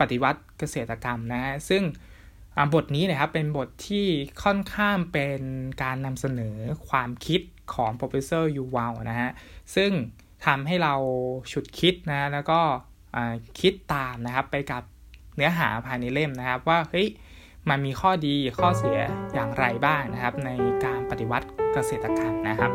[0.01, 1.83] ปฏิวัติเกษตรกรรมนะฮะซึ่ง
[2.75, 4.07] บทนี้นะครับเป็นบทที่
[4.45, 5.41] ค่อนข้างเป็น
[5.83, 6.57] การนำเสนอ
[6.89, 7.41] ความคิด
[7.75, 9.31] ของ professor Yuval นะฮะ
[9.77, 9.91] ซึ่ง
[10.47, 10.95] ทำให้เรา
[11.53, 12.61] ฉุดคิดนะแล้วก็
[13.61, 14.83] คิดตามนะครับไปกับ
[15.37, 17.09] เนื้อหาภายในเล่มนะครับว่าเฮ้ย
[17.69, 18.99] มันมีข้อดีข้อเสีย
[19.35, 20.51] อย่างไรบ้างนะครับ ใน
[20.85, 22.73] การ ปฏิวัติเกษตรกรรมนะครับ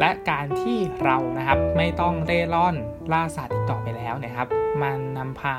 [0.00, 2.76] และการที่เรานะครับไม่ต้องเร่ร่อน
[3.12, 4.46] ล่าสัตว์อีกต่อไปแล้วนะครับ
[4.82, 5.56] มันนำพา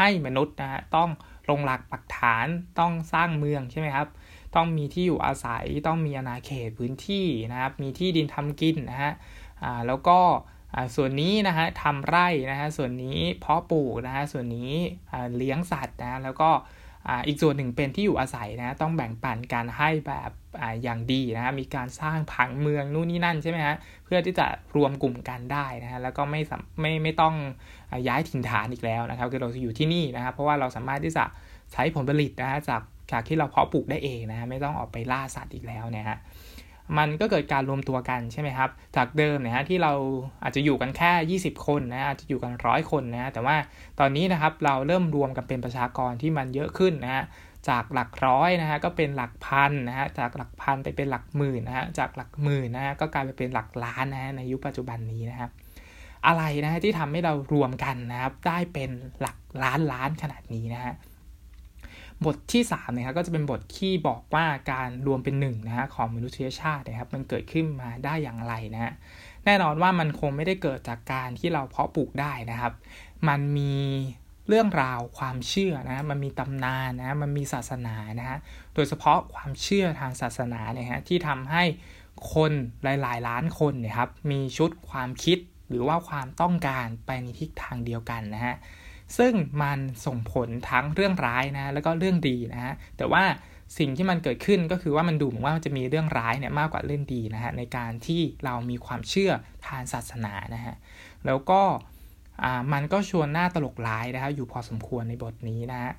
[0.00, 1.10] ให้มนุษย์นะฮะต้อง
[1.50, 2.46] ลงหลักปักฐาน
[2.78, 4.08] ต้องสร้างเมืองใช่ไหมครับ
[4.56, 9.12] ต้องมีที่อยู่อาศัยต้องมีอาณาเขตพื้นที่นะครับ มีที่ดินทำกินนะฮะ
[9.62, 10.18] อ่าแล้วก็
[10.96, 14.72] ส่วนนี้นะฮะทำไร่นะฮะส่วนนี้เพาะปลูกนะฮะส่วนนี้
[15.36, 16.50] เลี้ยงสัตว์นะแล้วก็
[17.26, 20.30] อีกส่วนหนึ่งเป็นที่อยู่อาศัยนะต้องแบ่งปันการให้แบบ
[20.82, 26.40] อย่างดีนะมีการสร้างผังเมืองนู่นนี่นั่นใช่ไหมฮะเพื่อที่จะรวมกลุ่มกันได้นะฮะแล้วก็ไม่
[26.80, 27.34] ไม่ไม่ต้อง
[28.08, 31.24] ย้ายถิ่นฐานอีกแล้วนะครับคือเราจะอยู่ที่นี่นะครับเพราะว่าเราสามารถที่จะ
[31.72, 32.82] ใช้ผลผลิตนะฮะจาก
[33.12, 36.18] จากที่เราเพาะปลูกได้เองนะฮะไม่ต้องออกไปล่าสัตว์อีกแล้วเนี่ยฮะ
[36.98, 39.92] มันก็เกิดการรวมตัวกันใช่ไหมครับ จากเดิมนี่ยฮะที่เรา
[40.42, 43.56] อาจจะอยู่กันแค่ 20 คนนะอาจจะอยู่กันร้อยคนนะแต่ว่า
[44.00, 47.24] ตอนนี้นะครับเราเริ่มรวมกันเป็นประชากรที่มันเยอะขึ้นนะฮะ
[47.68, 55.50] จากหลักร้อยนะฮะก็เป็นหลักพันนะฮะจากหลักพันไปเป็นหลักหมื่นนะฮะจากหลักหมื่นนะฮะก็กลายไปเป็นหลักล้านนะฮะในยุคปัจจุบันนี้นะครับ
[56.26, 60.94] อะไรนะฮะที่ทำให้เรารวมกันนะครับได้เป็นหลักล้านล้านขนาดนี้นะฮะ
[62.24, 68.92] บทที่3นะครับก็จะเป็นบทที่บอกว่าการรวมเป็นหนึ่งนะฮะของมนุษยชาตินะครับมันเกิดขึ้นมาได้อย่างไรนะฮะ
[69.44, 72.72] แน่นอนว่ามันคงไม่ได้เกิดจากการที่เราเพาะปลูกได้นะครับ
[73.28, 73.74] มันมี
[74.50, 78.38] เรื่องราวความเชื่อนะมันมีตำนานนะมันมีศาสนานะฮะ
[78.74, 81.62] โดยเฉพาะความเชื่อทางศาสนาเนี่ยฮะที่ทำให้
[82.34, 88.54] คนหลาย ๆ ล้านคนเนี่ยครับมีชุดความคิดหรือว่าความต้องการไปในทิศทางเดียวกันนะฮะ
[89.18, 89.32] ซึ่ง
[89.62, 93.24] มันส่งผลทั้งเรื่องร้ายนะแล้วก็เรื่องดีนะฮะแต่ว่า
[93.78, 99.32] สิ่งที่มันเกิดขึ้นก็คือว่ามันดูเหมือนว่ามันจะมีเรื่องร้ายเนี่ยมากกว่าเรื่องดีนะฮะในการที่เรามีความเชื่อ
[99.68, 100.74] ทางศาสนานะฮะ
[101.26, 101.62] แล้วก็
[102.72, 105.92] มันก็ชวนหน้าตลกร้ายนะครับอยู่พอสมควรในบทนี้นะฮะ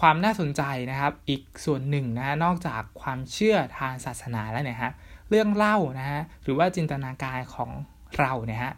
[0.00, 4.92] ความน่าสนใจนะครับอีกส่วนหนึ่งนะนอกจากความเชื่อทางศาสนาแล้วเนี่ยฮะ
[5.28, 7.70] เรื่องเล่านะฮะหรือว่าจินตนาการของ
[8.18, 8.74] เราเนี่ยฮะ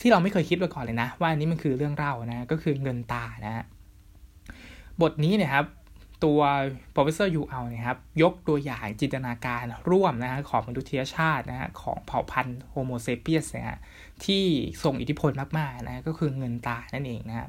[0.00, 3.64] ที่เราไม่เคยคิดมาก่อนเลยนะ ว่าอันนี้มันคือเรื่องเล่านะก็คือเงินตานะฮะ
[5.00, 5.66] บทนี้เนี่ยครับ
[6.24, 6.40] ตัว
[6.94, 13.78] professor ยูเอาเนี่ยครับยกตัวอย่างจินตนาการร่วมนะฮะของมนุษยชาตินะฮะของเผ่าพันธุ์โฮโมเซเปียสนะฮะ
[14.24, 14.44] ที่
[14.84, 17.48] ส่งอิทธิพลมากๆนะก็คือเงินตานั่นเองนะครับ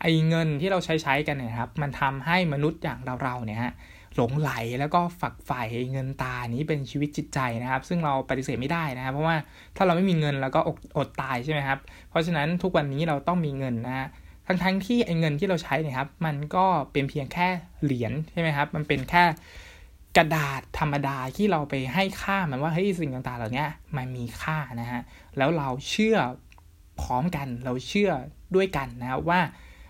[0.00, 3.72] ไอ้เงินที่เราใช้ใช้กันเนี่ยครับ มันทำให้มนุษย์อย่างเราๆเนี่ยฮะ
[4.16, 9.36] หลงไหลแล้วก็ฝักใฝ่เงินตานี้เป็นชีวิตจิตใจนะครับ ซึ่งเราปฏิเสธไม่ได้นะครับ เพราะว่า
[9.76, 11.78] ถ้าเราไม่มีเงินเราก็อดอดตายใช่ไหมครับ
[12.10, 14.08] เพราะฉะนั้นทุกวันนี้เราต้องมีเงินนะ
[14.46, 17.48] ทั้งทั้งที่ไอ้เงินที่เราใช้เนี่ยครับ มันก็เป็นเพียงแค่
[17.82, 19.24] เหรียญใช่ไหมครับ มันเป็นแค่
[20.16, 23.64] กระดาษธรรมดาที่เราไปให้ค่ามันว่าเฮ้ยสิ่งต่างๆเหล่านี้
[23.96, 25.02] มันมีค่านะฮะ
[25.38, 26.16] แล้วเราเชื่อ
[27.00, 28.10] พร้อมกันเราเชื่อ
[28.54, 29.40] ด้วยกันนะว่า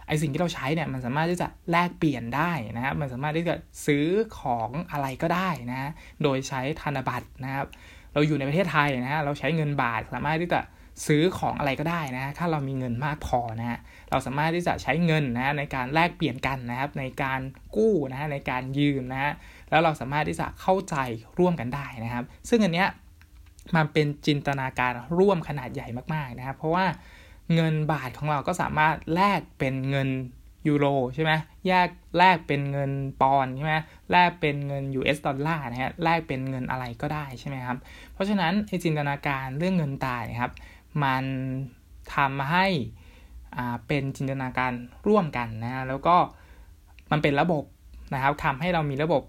[0.07, 3.55] ไอสิ่งที่เราใช้เนี่ยมันสามารถที่จะแลกเปลี่ยนได้นะครับมันสามารถที่จะ
[3.87, 4.07] ซื้อ
[4.39, 5.91] ของอะไรก็ได้นะ
[6.23, 7.67] โดยใช้ธนบัตรนะครับ
[8.13, 10.61] เราอยู่ในประเทศไทยนะฮะเราใช้เงินบาทสามารถที่จะ
[11.07, 13.79] ซื้อของอะไรก็ได้นะถ้าเรามีเงินมากพอนะฮะ
[14.11, 17.41] เราสามารถที่จะใช้เงินนะในการแลกเปลี่ยนกันนะครับในการ
[17.77, 19.33] กู้นะฮะในการยืมนะฮะ
[19.73, 20.97] แล้วเราสามารถที่จะเข้าใจ
[21.39, 22.89] ร่วมกันได้นะครับ ซึ่งอันเนี้ย
[23.77, 26.87] มันเป็นจินตนาการร่วมขนาดใหญ่มากๆนะครับ เพราะว่า
[27.55, 30.09] เงินบาทของเราก็สามารถแลกเป็นเงิน
[30.69, 31.33] ยูโรใช่ไหม
[31.69, 33.75] แยกแลกเป็นเงินปอนใช่ไหม
[34.13, 37.79] แลกเป็นเงิน US ดอลลาร์นะฮะ แลกเป็นเงินอะไรก็ได้ใช่ไหมครับ
[38.13, 40.53] เพราะฉะนั้นไอจินตนาการเรื่องเงินตายนะครับ
[41.03, 41.25] มัน
[42.15, 42.67] ทำให้
[43.57, 44.73] อ่าเป็นจินตนาการ
[45.09, 46.17] ร่วมกันนะ แล้วก็
[47.11, 47.65] มันเป็นระบบ
[48.15, 49.23] นะครับทำให้เรามีระบบ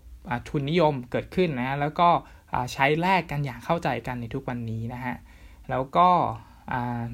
[0.50, 2.10] ทุนนิยมเกิดขึ้นนะแล้วก็
[2.74, 5.16] ใช้แลกกันอย่างเข้าใจกันในทุกวันนี้นะฮะ
[5.70, 6.10] แล้วก็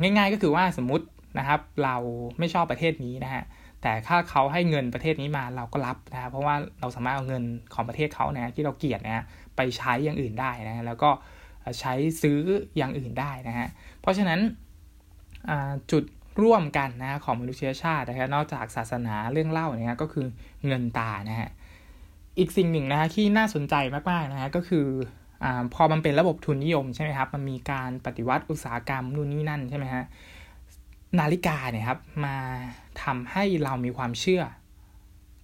[0.02, 1.06] ง่ายๆก็คือว่าสมมติ
[1.39, 1.95] นะครับเรา
[2.39, 3.43] ไม่ชอบประเทศนี้นะฮะ
[3.82, 7.43] แต่ถ้าเขาให้เงินประเทศนี้มาเราก็รับนะเพราะว่าเราสามารถเอาเงิน
[7.74, 9.26] ของประเทศเขานะที่เราเกลียดนะ
[9.58, 11.10] ไปใช้อย่างอื่นได้นะแล้วก็
[11.80, 12.39] ใช้ซื้อ
[12.78, 13.67] อย่างอื่นได้นะฮะ
[14.02, 14.39] เพราะฉะนั้น
[15.91, 16.04] จุด
[16.43, 20.28] ร่วมกันนะของมนุษยชาตินะฮะนอกจากศาสนาเรื่องเล่าเนี่ยก็คือ
[20.65, 21.50] เงินตานะฮะ
[22.38, 23.76] อีกสิ่งหนึ่งนะฮะที่น่าสนใจ
[24.12, 24.86] มากๆนะฮะก็คือ
[25.44, 30.04] อพอมันเป็นระบบทุนนิยมใช่ไหมครับ มันมีการปฏิวัติอุตสาหกรรมนู่นนี่นั่นใช่ไหมฮะ
[31.20, 32.36] นาฬิกาเนี่ยครับมา
[33.04, 34.42] ทำให้เรามีความเชื่อ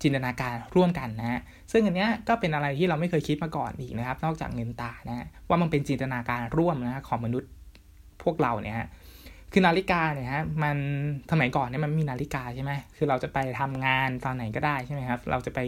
[0.02, 7.50] จินตนาการร่วมกันนะฮะซึ่งอันเนี้ยก็เป็นอะไรที่เราไม่เคยคิดมาก่อนอีกนะครับ นอกจากเงินตานะว่ามันเป็นจินตนาการร่วมนะของมนุษย์
[8.24, 8.88] พวกเราเนี่ยฮะ
[9.58, 10.78] คือนาฬิกาเนี่ยฮะมัน
[11.32, 15.60] สมัยก่อนเนี่ยมันมีนาฬิกาใช่ไหมคือเราจะไปทำงานตอนไหนก็ได้ใช่ไหมครับ เราจะไป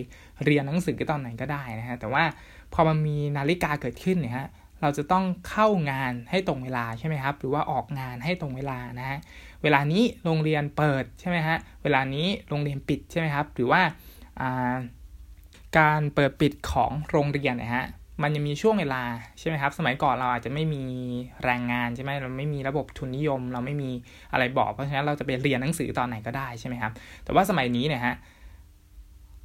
[0.43, 2.23] เรียนหนังสือตอนไหนก็ได้นะฮะแต่ว่า
[2.73, 4.47] พอมันมีนาฬิกาเกิดขึ้นเนี่ยฮะ
[4.81, 9.19] เราจะต้องเข้างานให้ตรงเวลาใช่ไหมครับ หรือว่าออกงานให้ตรงเวลานะฮะ
[9.63, 13.81] เวลานี้โรงเรียนเปิดใช่ไหมฮะเวลานี้โรงเรียนปิดใช่ไหมครับ หรือว่า
[15.77, 17.85] การเปิดปิดของโรงเรียนนะฮะ
[18.21, 19.03] มันยังมีช่วงเวลา
[19.39, 20.83] ใช่ไหมครับ สมัยก่อนเราอาจจะไม่มี
[21.43, 23.89] แรงงานใช่ไหมเราไม่มีระบบทุนนิยม เราไม่มี
[24.31, 26.91] อะไรบอก เพราะฉะนั้นเราจะไปเรียนหนังสือตอนไหนก็ได้ใช่ไหมครับ
[27.23, 28.15] แต่ว่าสมัยนี้เนี่ยฮะ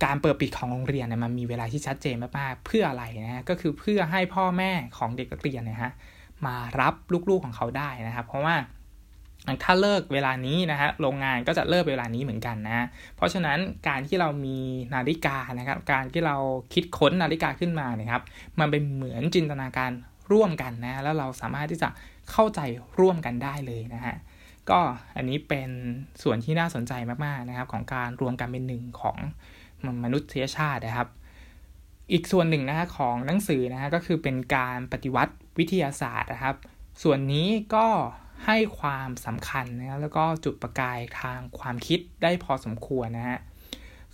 [0.04, 5.92] การเปิดปิดของโรงเรียนเนี่ยมันมีเวลาที่ชัดเจนมากๆเพื่ออะไรนะฮะก็คือเพื่อให้พ่อแม่ของเด็กนักเรียนเนี่ยฮะ
[6.46, 6.94] มารับ
[7.30, 8.54] ลูกๆของเขาได้นะครับ เพราะว่า
[9.64, 14.58] ถ้าเลิกเวลานี้นะฮะโรงงานก็จะเลิกเวลานี้เหมือนกันนะเพราะฉะนั้นการที่เรามี
[14.94, 16.36] นาฬิกานะครับ การที่เรา
[16.74, 18.22] คิดค้นนาฬิกาขึ้นมาเนี่ยครับ
[18.60, 19.90] มันเป็นเหมือนจินตนาการ
[20.32, 21.88] ร่วมกันนะ แล้วเราสามารถที่จะ
[22.30, 22.60] เข้าใจ
[23.00, 24.16] ร่วมกันได้เลยนะฮะ
[24.70, 24.80] ก็
[25.16, 25.70] อันนี้เป็น
[26.22, 26.92] ส่วนที่น่าสนใจ
[27.24, 29.16] มากๆนะครับ ของการรวมกันเป็นหนึ่งของ
[30.04, 31.08] มนุษยชาตินะครับ
[32.12, 36.56] อีกส่วนหนึ่งนะฮะของหนังสือนะฮะก็คือเป็นการปฏิวัติวิทยาศาสตร์นะครับ
[37.02, 37.86] ส่วนนี้ก็
[38.46, 43.40] ให้ความสำคัญนะแล้วก็จุดประกายทางความคิดได้พอสมควรนะฮะ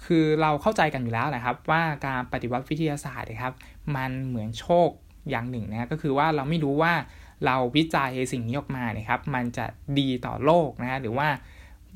[0.04, 3.54] คือเราเข้าใจกันอยู่แล้วนะครับ ว่าการปฏิวัติวิทยาศาสตร์นะครับ
[3.96, 4.88] มันเหมือนโชค
[5.30, 6.92] อย่างหนึ่งนะก็คือว่าเราไม่รู้ว่า
[7.46, 9.66] เราวิจัยสิ่งนี้ออกมาเนี่ยครับ มันจะ
[9.98, 11.28] ดีต่อโลกนะฮะหรือว่า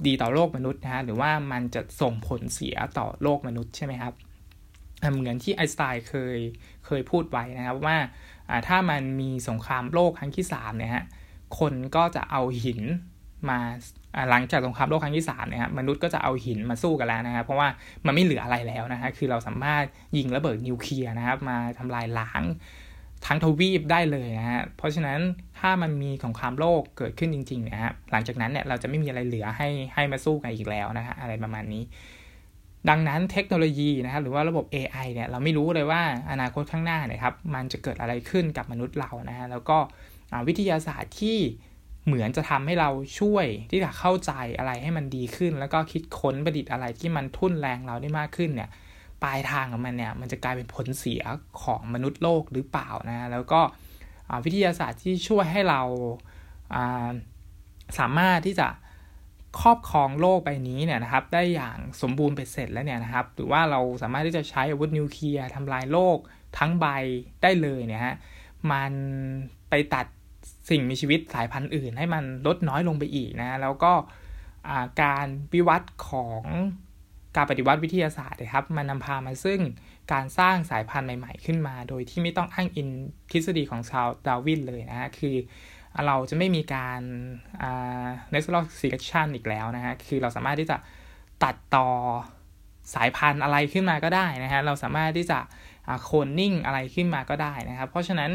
[0.06, 4.14] ดีต่อโลกมนุษย์นะฮะหรือว่ามันจะส่งผลเสียต่อโลกมนุษย์ใช่ไหมครับ
[5.14, 6.38] เหมือนที่ไอสไตน์เคย
[6.86, 7.96] เคยพูดไว้นะครับว่า
[8.68, 11.04] ถ้ามันมีสงครามโลกครั้งที่3เนี่ยฮะ
[11.58, 12.80] คนก็จะเอาหิน
[13.48, 13.58] มา
[14.30, 17.68] หลังจากสงครามโลกครั้งที่3เนี่ยครับมนุษย์ก็จะเอาหินมาสู้กันแล้วนะครับเพราะว่า
[18.06, 19.84] มันไม่เหลืออะไรแล้วนะฮะคือเราสามารถ
[20.16, 22.42] ยิงระเบิดนิวเคลียร์นะครับ มาทำลายล้าง
[23.26, 25.18] ทั้งทวีปได้เลยนะฮะเพราะฉะนั้น
[25.58, 31.82] ถ้ามันมีสงครามโลกเกิดขึ้นจริงๆนะฮะหลังจากนั้นเนี่ยเราจะไม่มีอะไรเหลือให้ให้มาสู้กันอีกแล้วนะฮะอะไรประมาณนี้
[32.90, 39.78] ดังนั้นเทคโนโลยีนะครับหรือว่าระบบ AI เนี่ยเราไม่รู้เลยว่าอนาคตข้างหน้าเนี่ยครับมันจะเกิดอะไรขึ้นกับมนุษย์เรานะฮะแล้วก็
[40.48, 41.38] วิทยาศาสตร์ที่
[42.06, 42.90] เหมือนจะทำให้เรา
[43.20, 48.70] ช่วยที่จะเข้าใจอะไรให้มันดีขึ้น แล้วก็คิดค้นประดิษฐ์อะไรที่มันทุ่นแรงเราได้มากขึ้นเนี่ย
[49.22, 51.22] ปลายทางของมันเนี่ยมันจะกลายเป็นผลเสีย
[51.62, 53.60] ของมนุษย์โลกหรือเปล่านะแล้วก็
[54.44, 55.82] วิทยาศาสตร์ที่ช่วยให้เรา
[57.98, 58.68] สามารถที่จะ
[59.60, 66.18] ครอบครองโลกใบนี้เนี่ยนะครับได้อย่างสมบูรณ์เป็นเสร็จแล้วเนี่ยนะครับหรือว่าเราสามารถที่จะใช้อาวุธนิวเคลียร์ทำลายโลก
[66.58, 66.86] ทั้งใบ
[67.42, 68.16] ได้เลยเนี่ยฮะ
[68.70, 68.92] มัน
[69.70, 70.06] ไปตัด
[70.70, 73.92] สิ่งมีชีวิตสายพันธุ์อื่น ให้มันลดน้อยลงไปอีกนะ แล้วก็
[75.02, 76.42] การวิวัฒน์ของ
[77.36, 79.60] การปฏิวัติวิทยาศาสตร์นะครับ มันนำพามาซึ่ง
[80.12, 82.88] การสร้างสายพันธุ์ใหม่ๆขึ้นมา โดยที่ไม่ต้องอ้างอิง
[83.30, 85.36] ทฤษฎีของชาวดาวินเลยนะ คือ
[86.06, 87.00] เราจะไม่มีการ
[88.32, 90.76] natural selection อีกแล้วนะฮะ คือเราสามารถที่จะ
[91.44, 91.88] ตัดต่อ
[92.94, 95.38] สายพันธุ์อะไรขึ้นมาก็ได้นะฮะ เราสามารถที่จะ
[96.04, 98.30] โคนนิ่งอะไรขึ้นมาก็ได้นะครับ เพราะฉะนั้น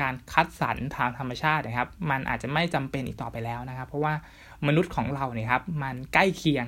[0.00, 4.14] การคัดสรรทางธรรมชาตินะครับ มันอาจจะไม่จำเป็นอีกต่อไปแล้วนะครับ เพราะว่า
[4.66, 6.66] มนุษย์ของเราเนี่ยครับ มันใกล้เคียง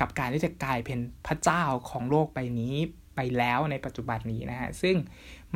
[0.00, 2.74] กับการที่จะกลายเป็นพระเจ้าของโลกใบนี้
[3.16, 4.96] ไปแล้วในปัจจุบันนี้นะฮะซึ่ง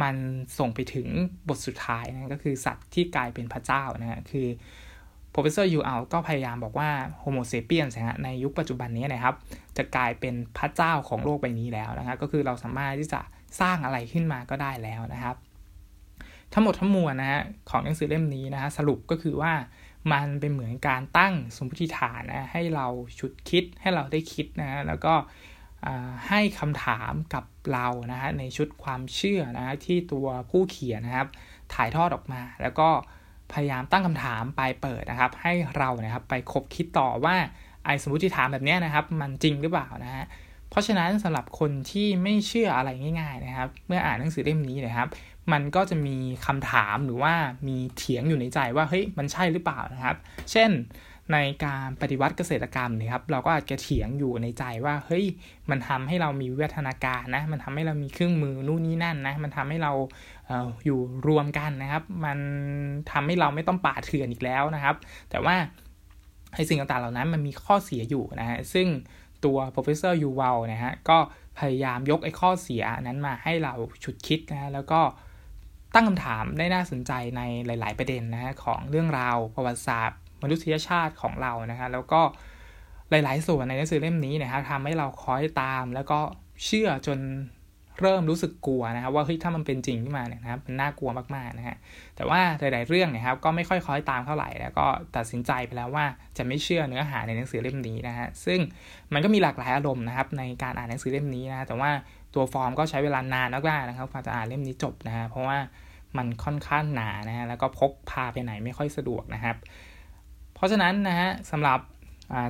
[0.03, 0.15] มัน
[0.59, 1.09] ส่งไปถึง
[1.49, 4.49] บทสุดท้ายนะก็คือสัตว์ที่กลายเป็นพระเจ้านะฮะคือ
[5.35, 6.91] professor Yu Al ก็พยายามบอกว่า
[7.23, 9.35] Homo sapiens นะในยุคปัจจุบันนี้นะครับ
[9.77, 13.21] จะกลายเป็นพระเจ้าของโลกใบนี้แล้วนะครับก็คือเราสามารถที่จะ
[13.61, 15.37] สร้างอะไรขึ้นมาก็ได้แล้วนะครับ
[16.53, 19.53] ทั้งหมดทั้งมวลนะฮะของหนังสือเล่มนี้นะฮะสรุปก็คือว่า
[20.13, 22.87] มันเป็นเหมือนการตั้งสมมติฐานนะให้เรา
[23.19, 25.15] ชุดคิดให้เราได้คิดนะฮะแล้วก็
[26.29, 31.29] ให้คำถามกับเรานะฮะในชุดความเชื่อนะฮะที่ตัวผู้เขียนนะครับ
[31.75, 32.89] ถ่ายทอดออกมา แล้วก็
[33.53, 37.37] พยายามตั้งคำถามปลายเปิดนะครับ ให้เรานะครับไปคบคิดต่อว่า
[37.85, 40.25] ไอ้สมมติฐานแบบนี้นะครับ มันจริงหรือเปล่านะฮะ
[40.71, 45.09] เพราะฉะนั้นสำหรับคนที่ไม่เชื่ออะไรง่าย ๆนะครับ เมื่ออ่านหนังสือเล่มนี้นะครับ
[45.53, 47.35] มันก็จะมีคำถามหรือว่า
[47.69, 50.17] มีเถียงอยู่ในใจว่าเฮ้ยมันใช่หรือเปล่านะครับ
[50.51, 50.71] เช่น
[51.33, 55.25] ในการปฏิวัติเกษตรกรรมเนี่ยครับเราก็อาจจะเถียงอยู่ในใจว่าเฮ้ย
[55.71, 59.93] มันทำให้เรามีวิวัฒนาการนะมันทำให้เรามีเครื่องมือนู่นนี่นั่นนะมันทำให้เรา
[60.47, 62.39] เอออยู่รวมกันนะครับ มัน
[63.11, 64.97] ทำให้เราไม่ต้องป่าเถื่อนอีกแล้วนะครับ
[65.31, 65.57] แต่ว่า
[66.55, 68.87] ไอ้สิ่งต่างๆเหล่านั้นมันมีข้อเสียอยู่นะฮะซึ่ง
[69.45, 71.19] ตัว professor Yuval นะฮะก็
[71.59, 73.75] พยายามยกไอ้ข้อเสียนั้นมาให้เรา
[74.05, 75.01] ฉุดคิดนะแล้วก็
[75.95, 82.21] ตั้งคำถามได้น่าสนใจในหลาย ๆ ประเด็นนะฮะของเรื่องราวประวัติศาสตร์ มนุษยชาติของเรานะฮะแล้วก็
[83.11, 86.21] หลาย ๆ ส่วนในหนังสือเล่มนี้นะครับทำให้เราคอยตาม แล้วก็
[86.65, 87.19] เชื่อจน
[88.01, 91.77] เริ่มรู้สึกกลัวนะครับว่าเฮ้ยถ้ามันเป็นจริงขึ้นมาเนี่ยนะครับมันน่ากลัวมากๆนะฮะ
[92.17, 96.05] แต่ว่าหลาย ๆ เรื่องนะครับก็ไม่ค่อยคอยตามเท่าไหร่แล้วก็ตัดสินใจไปแล้วว่า
[96.37, 98.61] จะไม่เชื่อเนื้อหาในหนังสือเล่มนี้นะฮะซึ่ง
[99.13, 101.91] มันก็มีหลากหลายอารมณ์นะครับในการอ่านหนังสือเล่มนี้นะแต่ว่า
[102.35, 105.59] ตัวฟอร์มก็ใช้เวลานานมากๆนะครับกว่าจะอ่านเล่มนี้จบนะฮะเพราะว่า
[106.17, 109.57] มันค่อนข้างหนานะฮะแล้วก็พกพาไปไหนไม่ค่อยสะดวกนะครับ
[110.55, 111.79] เพราะฉะนั้นนะฮะสำหรับ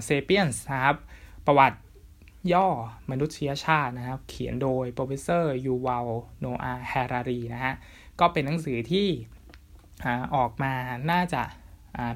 [0.04, 0.96] เซเปียนนะครับ
[1.46, 1.78] ประวัติ
[2.52, 2.66] ย่อ
[3.10, 6.06] มนุษยชาตินะครับ เขียนโดย professor Yuval
[6.44, 7.74] Noah Harari นะฮะ
[8.20, 9.06] ก็เป็นหนังสือที่
[10.36, 10.72] ออกมา
[11.10, 11.42] น่าจะ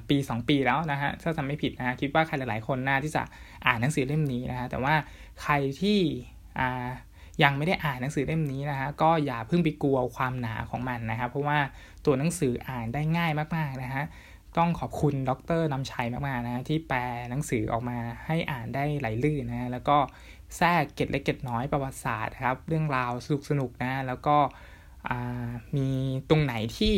[0.09, 3.23] ปี 2 ปีแล้วนะฮะถ้าจำไม่ผิดนะคิดว่าใครหลายๆ คนน่าที่จะ
[3.67, 4.95] อ่านหนังสือเล่มนี้นะฮะแต่ว่า
[5.43, 5.99] ใครที่
[7.43, 11.59] ยังไม่ได้อ่านหนังสือเล่มนี้นะฮะก็อย่าเพิ่งไปกลัวความหนาของมันนะครับ เพราะว่า
[12.05, 14.05] ตัวหนังสืออ่านได้ง่ายมากๆนะฮะ
[14.57, 19.99] ต้องขอบคุณดรนำชัยมากๆนะที่แปลหนังสือออกมาให้อ่านได้ไหลลื่นนะแล้วก็
[20.57, 24.37] แทรกเก็ดเล็กเก็ดน้อยประวัติศาสตร์ครับ เรื่องราวสนุกสนุกนะแล้วก็
[25.77, 25.89] มี
[26.31, 26.97] ตรงไหนที่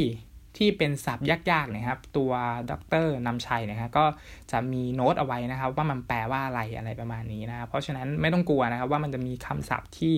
[0.59, 2.33] ที่เป็นศัพท์ยากๆนะครับ ตัว
[2.71, 2.73] ด
[3.05, 4.05] รนำชัยนะครับก็
[4.51, 10.15] จะมีโน้ตเอาไว้นะครับ ว่ามันแปลว่าอะไรอะไรประมาณนี้นะเพราะฉะนั้นไม่ต้องกลัวนะครับ ว่ามันจะมีคำศัพท์ที่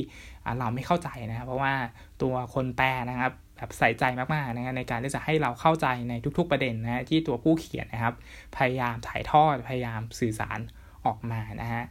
[0.59, 1.75] เราไม่เข้าใจนะครับ เพราะว่า
[2.23, 8.15] ตัวคนแปลนะครับแบบใส่ใจมากๆนะในการที่จะให้เราเข้าใจในทุกๆประเด็นนะที่ตัวผู้เขียนนะครับ
[8.57, 10.59] พยายามถ่ายทอดพยายามสื่อสาร
[11.07, 11.85] ออกมานะฮะ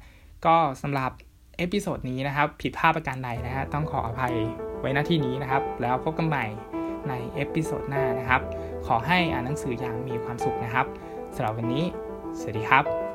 [0.45, 1.11] ก็สำหรับ
[1.57, 4.35] episode นี้นะครับ ผิดพลาดประการใดนะฮะต้องขออภัย
[4.79, 6.45] ไว้หน้าที่นี้นะครับ แล้วพบกันใหม่
[7.09, 8.41] ใน episode หน้านะครับ
[8.87, 10.85] ขอให้อ่านหนังสืออย่างมีความสุขนะครับ
[11.35, 11.83] สำหรับวันนี้
[12.39, 13.08] สวัสดีครับ